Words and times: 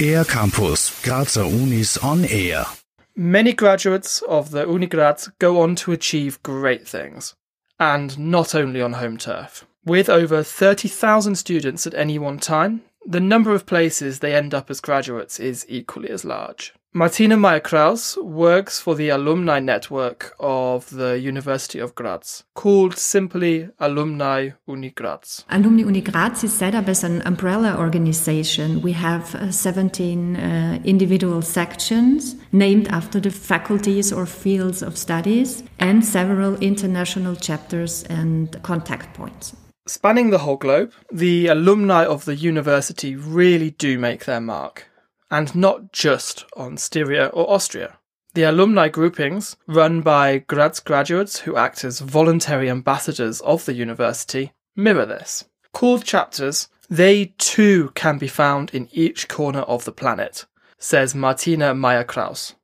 Air 0.00 0.24
Campus, 0.24 1.00
Grazer 1.02 1.44
Unis 1.44 1.96
on 1.98 2.24
Air. 2.24 2.64
Many 3.14 3.52
graduates 3.52 4.22
of 4.22 4.50
the 4.50 4.66
Uni 4.66 4.86
Graz 4.86 5.30
go 5.38 5.60
on 5.60 5.76
to 5.76 5.92
achieve 5.92 6.42
great 6.42 6.88
things, 6.88 7.34
and 7.78 8.18
not 8.18 8.54
only 8.54 8.82
on 8.82 8.94
home 8.94 9.16
turf. 9.16 9.64
With 9.84 10.08
over 10.08 10.42
30,000 10.42 11.36
students 11.36 11.86
at 11.86 11.94
any 11.94 12.18
one 12.18 12.38
time, 12.38 12.82
the 13.06 13.20
number 13.20 13.54
of 13.54 13.66
places 13.66 14.18
they 14.18 14.34
end 14.34 14.54
up 14.54 14.70
as 14.70 14.80
graduates 14.80 15.38
is 15.38 15.66
equally 15.68 16.10
as 16.10 16.24
large. 16.24 16.74
Martina 16.94 17.38
Mayer-Krauss 17.38 18.18
works 18.18 18.78
for 18.78 18.94
the 18.94 19.08
alumni 19.08 19.60
network 19.60 20.36
of 20.38 20.90
the 20.90 21.18
University 21.18 21.78
of 21.78 21.94
Graz, 21.94 22.44
called 22.52 22.98
simply 22.98 23.70
Alumni 23.80 24.50
Uni 24.68 24.90
Graz. 24.90 25.42
Alumni 25.48 25.84
Uni 25.84 26.02
Graz 26.02 26.44
is 26.44 26.52
set 26.52 26.74
up 26.74 26.88
as 26.88 27.02
an 27.02 27.22
umbrella 27.22 27.78
organization. 27.78 28.82
We 28.82 28.92
have 28.92 29.34
uh, 29.34 29.50
17 29.50 30.36
uh, 30.36 30.80
individual 30.84 31.40
sections 31.40 32.36
named 32.52 32.88
after 32.88 33.20
the 33.20 33.30
faculties 33.30 34.12
or 34.12 34.26
fields 34.26 34.82
of 34.82 34.98
studies 34.98 35.62
and 35.78 36.04
several 36.04 36.56
international 36.56 37.36
chapters 37.36 38.02
and 38.10 38.62
contact 38.62 39.14
points. 39.14 39.56
Spanning 39.86 40.28
the 40.28 40.38
whole 40.38 40.58
globe, 40.58 40.92
the 41.10 41.46
alumni 41.46 42.04
of 42.04 42.26
the 42.26 42.36
university 42.36 43.16
really 43.16 43.70
do 43.70 43.98
make 43.98 44.26
their 44.26 44.42
mark 44.42 44.91
and 45.32 45.54
not 45.56 45.92
just 45.92 46.44
on 46.56 46.76
Styria 46.76 47.26
or 47.28 47.50
Austria. 47.50 47.98
The 48.34 48.44
alumni 48.44 48.88
groupings, 48.88 49.56
run 49.66 50.02
by 50.02 50.38
Graz 50.38 50.78
graduates 50.78 51.40
who 51.40 51.56
act 51.56 51.84
as 51.84 52.00
voluntary 52.00 52.70
ambassadors 52.70 53.40
of 53.40 53.64
the 53.64 53.72
university, 53.72 54.52
mirror 54.76 55.06
this. 55.06 55.44
Called 55.72 56.04
chapters, 56.04 56.68
they 56.88 57.34
too 57.38 57.90
can 57.94 58.18
be 58.18 58.28
found 58.28 58.70
in 58.74 58.88
each 58.92 59.26
corner 59.28 59.60
of 59.60 59.84
the 59.86 59.92
planet, 59.92 60.44
says 60.78 61.14
Martina 61.14 61.74
Mayer-Krauss. 61.74 62.54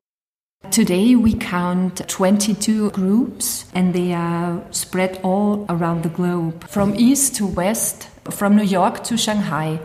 Today 0.70 1.14
we 1.14 1.34
count 1.34 2.06
22 2.08 2.90
groups 2.90 3.64
and 3.74 3.94
they 3.94 4.12
are 4.12 4.62
spread 4.70 5.20
all 5.22 5.64
around 5.70 6.02
the 6.02 6.10
globe, 6.10 6.68
from 6.68 6.94
east 6.96 7.36
to 7.36 7.46
west, 7.46 8.08
from 8.30 8.56
New 8.56 8.64
York 8.64 9.02
to 9.04 9.16
Shanghai. 9.16 9.80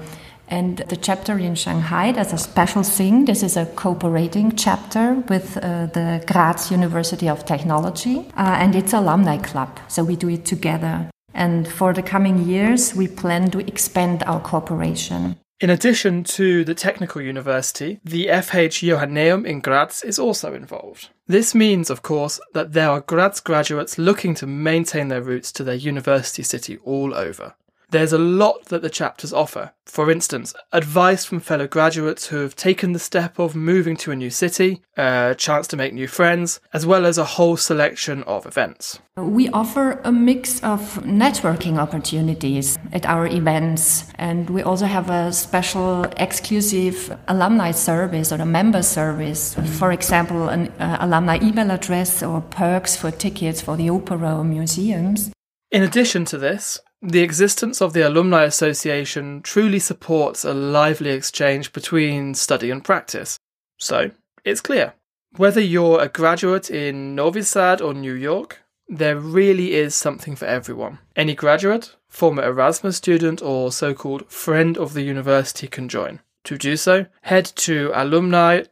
And 0.53 0.77
the 0.77 0.95
chapter 0.95 1.39
in 1.39 1.55
Shanghai, 1.55 2.11
does 2.11 2.31
a 2.31 2.37
special 2.37 2.83
thing. 2.83 3.25
This 3.25 3.41
is 3.41 3.57
a 3.57 3.65
cooperating 3.65 4.55
chapter 4.55 5.15
with 5.27 5.57
uh, 5.57 5.87
the 5.87 6.23
Graz 6.27 6.69
University 6.69 7.27
of 7.27 7.43
Technology, 7.43 8.19
uh, 8.37 8.57
and 8.61 8.75
it's 8.75 8.93
alumni 8.93 9.37
club. 9.37 9.79
So 9.87 10.03
we 10.03 10.15
do 10.15 10.29
it 10.29 10.45
together. 10.45 11.09
And 11.33 11.67
for 11.67 11.91
the 11.91 12.03
coming 12.03 12.45
years, 12.47 12.93
we 12.93 13.07
plan 13.07 13.49
to 13.49 13.67
expand 13.67 14.21
our 14.27 14.39
cooperation. 14.39 15.37
In 15.59 15.71
addition 15.71 16.23
to 16.35 16.63
the 16.63 16.75
Technical 16.75 17.19
University, 17.19 17.99
the 18.05 18.27
FH 18.27 18.87
Joanneum 18.87 19.47
in 19.47 19.59
Graz 19.59 20.03
is 20.03 20.19
also 20.19 20.53
involved. 20.53 21.09
This 21.25 21.55
means, 21.55 21.89
of 21.89 22.03
course, 22.03 22.39
that 22.53 22.73
there 22.73 22.91
are 22.91 23.01
Graz 23.01 23.39
graduates 23.39 23.97
looking 23.97 24.35
to 24.35 24.45
maintain 24.45 25.07
their 25.07 25.23
roots 25.23 25.51
to 25.53 25.63
their 25.63 25.73
university 25.73 26.43
city 26.43 26.77
all 26.85 27.15
over. 27.15 27.55
There's 27.89 28.13
a 28.13 28.17
lot 28.17 28.65
that 28.65 28.81
the 28.81 28.89
chapters 28.89 29.33
offer. 29.33 29.71
For 29.85 30.09
instance, 30.09 30.53
advice 30.71 31.25
from 31.25 31.39
fellow 31.39 31.67
graduates 31.67 32.27
who 32.27 32.37
have 32.37 32.55
taken 32.55 32.93
the 32.93 32.99
step 32.99 33.37
of 33.37 33.55
moving 33.55 33.97
to 33.97 34.11
a 34.11 34.15
new 34.15 34.29
city, 34.29 34.81
a 34.97 35.35
chance 35.37 35.67
to 35.67 35.77
make 35.77 35.93
new 35.93 36.07
friends, 36.07 36.59
as 36.73 36.85
well 36.85 37.05
as 37.05 37.17
a 37.17 37.25
whole 37.25 37.57
selection 37.57 38.23
of 38.23 38.45
events. 38.45 38.99
We 39.17 39.49
offer 39.49 39.99
a 40.03 40.11
mix 40.11 40.63
of 40.63 40.79
networking 41.03 41.77
opportunities 41.77 42.79
at 42.93 43.05
our 43.05 43.27
events, 43.27 44.05
and 44.15 44.49
we 44.49 44.63
also 44.63 44.85
have 44.85 45.09
a 45.09 45.31
special 45.33 46.05
exclusive 46.17 47.15
alumni 47.27 47.71
service 47.71 48.31
or 48.31 48.41
a 48.41 48.45
member 48.45 48.81
service. 48.81 49.53
For 49.77 49.91
example, 49.91 50.49
an 50.49 50.69
uh, 50.79 50.97
alumni 51.01 51.39
email 51.43 51.69
address 51.69 52.23
or 52.23 52.41
perks 52.41 52.95
for 52.95 53.11
tickets 53.11 53.61
for 53.61 53.77
the 53.77 53.89
opera 53.89 54.37
or 54.37 54.43
museums. 54.43 55.31
In 55.69 55.83
addition 55.83 56.23
to 56.25 56.37
this, 56.37 56.79
the 57.03 57.21
existence 57.21 57.81
of 57.81 57.91
the 57.91 58.07
Alumni 58.07 58.45
Association 58.45 59.41
truly 59.41 59.79
supports 59.79 60.45
a 60.45 60.53
lively 60.53 61.09
exchange 61.09 61.73
between 61.73 62.33
study 62.33 62.71
and 62.71 62.81
practice. 62.81 63.37
So, 63.77 64.11
it's 64.45 64.61
clear. 64.61 64.93
Whether 65.35 65.59
you're 65.59 65.99
a 65.99 66.07
graduate 66.07 66.71
in 66.71 67.13
Novi 67.13 67.41
Sad 67.41 67.81
or 67.81 67.93
New 67.93 68.13
York, 68.13 68.61
there 68.87 69.17
really 69.17 69.73
is 69.73 69.95
something 69.95 70.37
for 70.37 70.45
everyone. 70.45 70.99
Any 71.15 71.35
graduate, 71.35 71.95
former 72.07 72.43
Erasmus 72.43 72.95
student, 72.97 73.41
or 73.41 73.71
so 73.73 73.93
called 73.93 74.31
friend 74.31 74.77
of 74.77 74.93
the 74.93 75.01
university 75.01 75.67
can 75.67 75.89
join. 75.89 76.21
To 76.45 76.57
do 76.57 76.77
so, 76.77 77.07
head 77.23 77.45
to 77.57 77.91
alumni.uni 77.93 78.67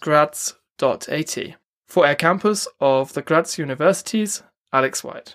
grads.at. 0.00 1.38
For 1.86 2.06
Air 2.06 2.14
Campus 2.14 2.68
of 2.80 3.12
the 3.14 3.22
Graz 3.22 3.58
Universities, 3.58 4.42
Alex 4.72 5.02
White. 5.02 5.34